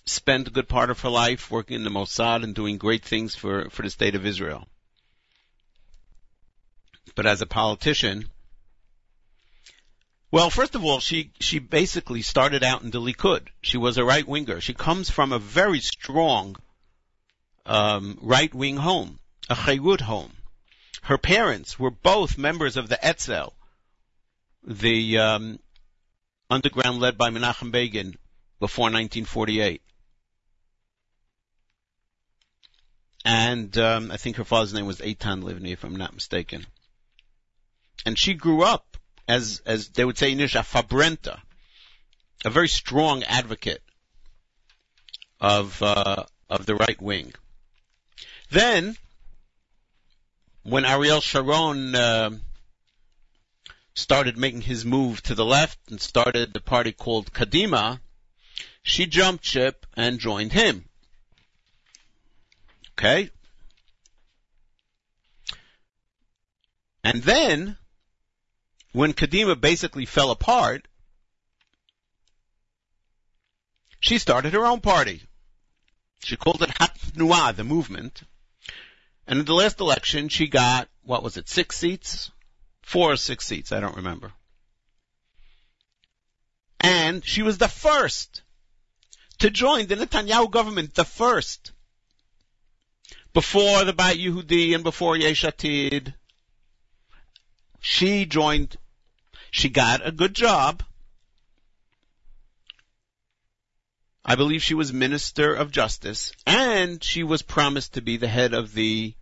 [0.07, 3.35] spent a good part of her life working in the Mossad and doing great things
[3.35, 4.66] for, for the state of Israel.
[7.14, 8.28] But as a politician,
[10.30, 13.49] well, first of all, she, she basically started out in the Likud.
[13.62, 14.61] She was a right winger.
[14.61, 16.57] She comes from a very strong,
[17.66, 20.32] um, right wing home, a Chayyud home.
[21.02, 23.54] Her parents were both members of the Etzel,
[24.62, 25.58] the, um,
[26.48, 28.16] underground led by Menachem Begin
[28.60, 29.82] before 1948.
[33.26, 36.66] And, um, I think her father's name was Eitan Livni, if I'm not mistaken.
[38.04, 38.94] And she grew up
[39.26, 41.40] as as they would say in English, a fabrenta,
[42.44, 43.82] a very strong advocate
[45.40, 47.32] of uh, of the right wing.
[48.51, 48.97] Then,
[50.62, 52.30] when Ariel Sharon uh,
[53.95, 58.01] started making his move to the left and started the party called Kadima,
[58.82, 60.84] she jumped ship and joined him.
[62.92, 63.30] Okay?
[67.03, 67.76] And then,
[68.92, 70.86] when Kadima basically fell apart,
[74.01, 75.22] she started her own party.
[76.22, 78.22] She called it Hatnua, the movement.
[79.26, 82.30] And in the last election, she got, what was it, six seats?
[82.82, 84.32] Four or six seats, I don't remember.
[86.80, 88.42] And she was the first
[89.38, 91.72] to join the Netanyahu government, the first.
[93.32, 96.14] Before the Beit Yehudi and before Yesh Atid,
[97.80, 98.76] She joined
[99.50, 100.82] she got a good job.
[104.24, 108.54] I believe she was Minister of Justice, and she was promised to be the head
[108.54, 109.14] of the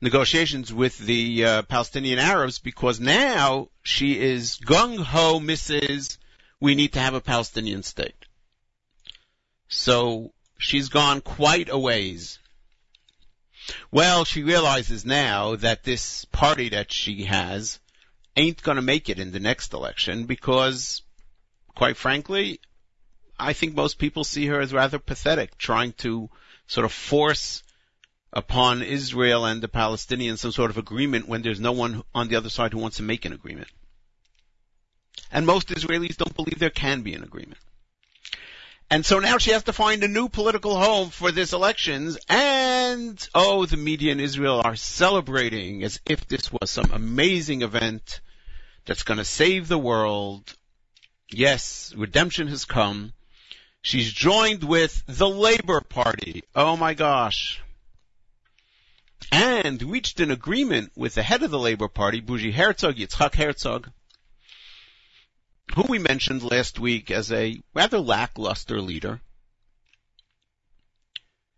[0.00, 6.16] negotiations with the uh, Palestinian Arabs because now she is gung ho, Mrs.
[6.58, 8.16] We need to have a Palestinian state.
[9.68, 12.38] So she's gone quite a ways.
[13.90, 17.78] Well, she realizes now that this party that she has
[18.36, 21.02] ain't going to make it in the next election because,
[21.74, 22.60] quite frankly,
[23.42, 26.30] I think most people see her as rather pathetic, trying to
[26.66, 27.62] sort of force
[28.32, 32.36] upon Israel and the Palestinians some sort of agreement when there's no one on the
[32.36, 33.68] other side who wants to make an agreement.
[35.30, 37.58] And most Israelis don't believe there can be an agreement.
[38.90, 43.28] And so now she has to find a new political home for this elections and,
[43.34, 48.20] oh, the media in Israel are celebrating as if this was some amazing event
[48.84, 50.54] that's gonna save the world.
[51.30, 53.12] Yes, redemption has come.
[53.82, 56.44] She's joined with the Labor Party.
[56.54, 57.60] Oh my gosh.
[59.32, 63.90] And reached an agreement with the head of the Labor Party, Bougie Herzog, Yitzhak Herzog,
[65.74, 69.20] who we mentioned last week as a rather lackluster leader.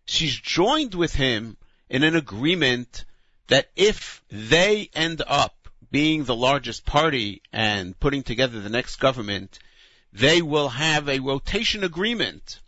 [0.07, 1.59] She's joined with him
[1.91, 3.05] in an agreement
[3.49, 9.59] that if they end up being the largest party and putting together the next government,
[10.15, 12.61] they will have a rotation agreement,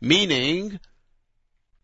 [0.00, 0.80] meaning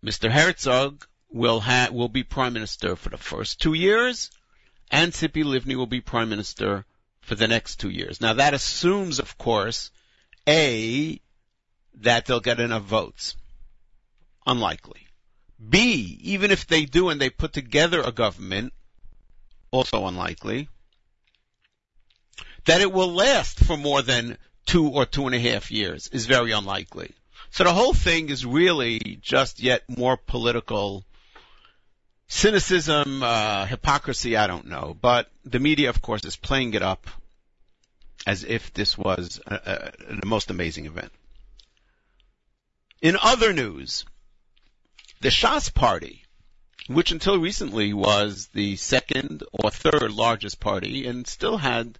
[0.05, 0.29] Mr.
[0.29, 4.31] Herzog will ha- will be prime minister for the first two years,
[4.91, 6.85] and Tzipi Livni will be prime minister
[7.21, 8.21] for the next two years.
[8.21, 9.93] Now that assumes, of course,
[10.49, 11.21] A,
[12.01, 13.37] that they'll get enough votes.
[14.47, 15.07] Unlikely.
[15.67, 18.73] B, even if they do and they put together a government,
[19.71, 20.69] also unlikely,
[22.65, 24.37] that it will last for more than
[24.67, 27.13] two or two and a half years is very unlikely.
[27.51, 31.05] So the whole thing is really just yet more political
[32.27, 34.97] cynicism, uh, hypocrisy, I don't know.
[35.01, 37.07] But the media, of course, is playing it up.
[38.27, 41.13] as if this was the most amazing event.
[43.03, 44.05] In other news,
[45.21, 46.25] the Shas party,
[46.87, 51.99] which until recently was the second or third largest party and still had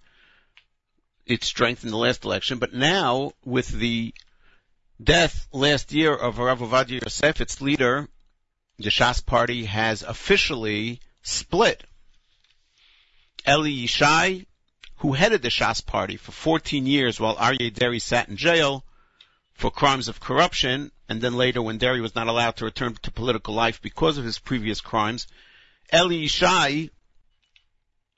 [1.25, 4.13] its strength in the last election, but now with the
[5.01, 8.07] death last year of Rav Ovadia Yosef, its leader,
[8.77, 11.83] the Shas party has officially split.
[13.47, 14.45] Eli Yishai,
[14.97, 18.85] who headed the Shas party for 14 years while Aryeh Deri sat in jail
[19.53, 23.11] for crimes of corruption, and then later when Deri was not allowed to return to
[23.11, 25.27] political life because of his previous crimes,
[25.93, 26.89] Eli Yishai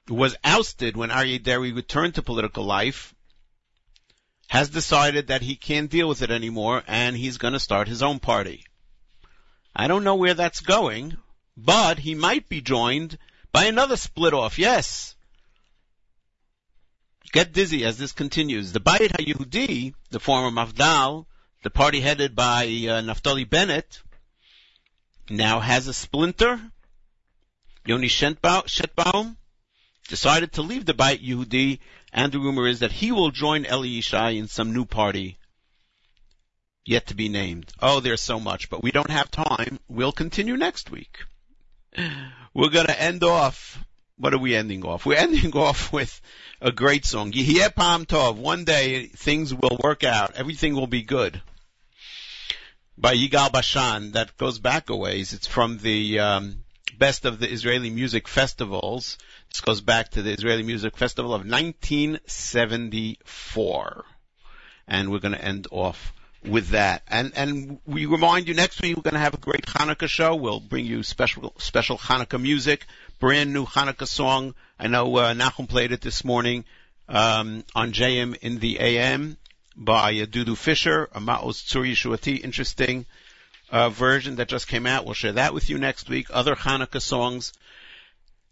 [0.10, 3.14] was ousted when Aryeh Deri returned to political life,
[4.47, 8.01] has decided that he can't deal with it anymore, and he's going to start his
[8.01, 8.64] own party.
[9.76, 11.18] I don't know where that's going,
[11.55, 13.18] but he might be joined
[13.51, 14.58] by another split off.
[14.58, 15.16] Yes.
[17.34, 18.72] Get dizzy as this continues.
[18.72, 21.26] The Bayit HaYehudi, the former Mafdal,
[21.64, 24.01] the party headed by uh, Naftali Bennett,
[25.30, 26.62] now has a splinter.
[27.86, 29.36] Yoni Chetboun
[30.08, 31.80] decided to leave the Bayit Yehudi,
[32.12, 35.38] and the rumor is that he will join Eli Yishai in some new party
[36.88, 37.72] yet to be named.
[37.82, 39.80] Oh, there's so much, but we don't have time.
[39.88, 41.20] We'll continue next week.
[42.53, 43.84] We're gonna end off.
[44.18, 45.05] What are we ending off?
[45.05, 46.20] We're ending off with
[46.62, 47.32] a great song.
[47.32, 48.38] Yihye Pa'am Tov.
[48.38, 50.36] One day things will work out.
[50.36, 51.41] Everything will be good.
[52.97, 54.14] By Yigal Bashan.
[54.14, 55.34] That goes back a ways.
[55.34, 56.64] It's from the um,
[56.98, 59.18] best of the Israeli music festivals.
[59.52, 64.06] This goes back to the Israeli Music Festival of 1974.
[64.88, 66.14] And we're going to end off
[66.45, 67.02] with that.
[67.08, 70.36] And and we remind you next week we're going to have a great Hanukkah show.
[70.36, 72.86] We'll bring you special special Hanukkah music,
[73.20, 74.54] brand new Hanukkah song.
[74.80, 76.64] I know uh, Nachum played it this morning
[77.10, 79.38] um, on JM in the AM
[79.76, 83.06] by uh, Dudu Fisher, a Ma'oz Tzur Yeshuati, interesting
[83.70, 85.05] uh, version that just came out.
[85.05, 86.28] We'll share that with you next week.
[86.32, 87.53] Other Hanukkah songs,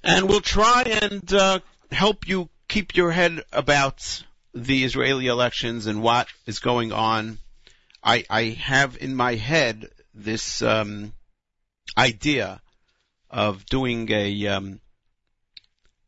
[0.03, 1.59] and we'll try and uh,
[1.91, 7.37] help you keep your head about the Israeli elections and what is going on
[8.05, 11.13] I, I have in my head this um,
[11.97, 12.61] idea
[13.31, 14.79] of doing a um,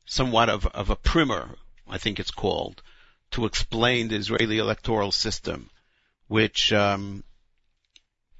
[0.05, 1.49] somewhat of, of a primer,
[1.89, 2.83] I think it's called,
[3.31, 5.71] to explain the Israeli electoral system,
[6.27, 7.23] which um,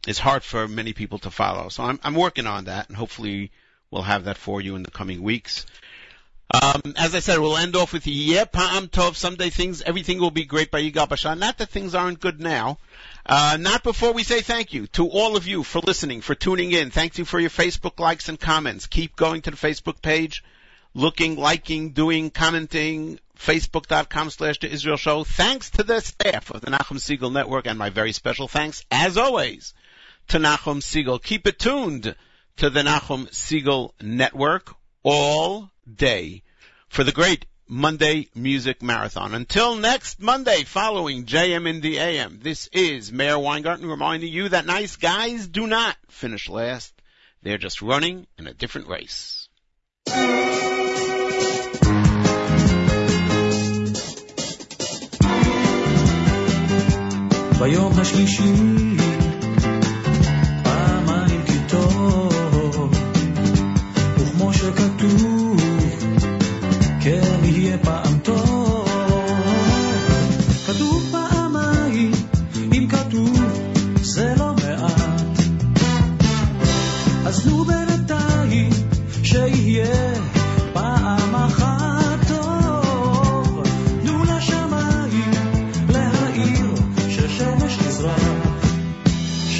[0.08, 1.70] is hard for many people to follow.
[1.70, 3.52] So I'm, I'm working on that, and hopefully
[3.92, 5.66] we'll have that for you in the coming weeks.
[6.50, 9.16] Um, as I said, we'll end off with yeah, Pa'am Tov.
[9.16, 11.40] Someday things, everything will be great by Yigal Bashan.
[11.40, 12.78] Not that things aren't good now.
[13.26, 16.72] Uh, not before we say thank you to all of you for listening, for tuning
[16.72, 16.90] in.
[16.90, 18.88] Thank you for your Facebook likes and comments.
[18.88, 20.42] Keep going to the Facebook page,
[20.94, 23.20] looking, liking, doing, commenting.
[23.38, 25.24] Facebook.com slash the Israel Show.
[25.24, 29.16] Thanks to the staff of the Nachum Segal Network and my very special thanks, as
[29.16, 29.76] always,
[30.30, 31.22] to Nachum Segal.
[31.22, 32.16] Keep it tuned
[32.58, 36.44] to the Nachum Segal Network all day
[36.90, 39.34] for the great Monday Music Marathon.
[39.34, 44.66] Until next Monday, following JM in the AM, this is Meir Weingarten reminding you that
[44.66, 46.94] nice guys do not finish last.
[47.44, 49.48] They're just running in a different race.
[57.60, 58.87] ביום השלישי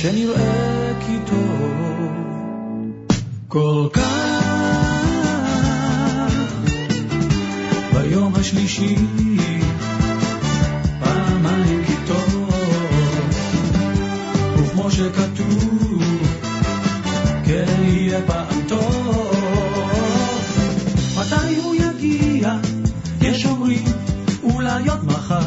[0.08, 2.12] שנראה כי טוב
[3.48, 4.44] כל כך.
[7.94, 8.96] ביום השלישי
[11.00, 12.50] פעמיים כי טוב.
[14.58, 16.04] וכמו שכתוב
[17.46, 19.32] כן יהיה פעם טוב.
[21.20, 22.54] מתי הוא יגיע?
[23.22, 23.86] יש אומרים
[24.44, 25.40] אולי עוד מחר.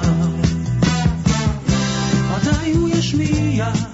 [2.31, 3.90] מתי הוא ישמיע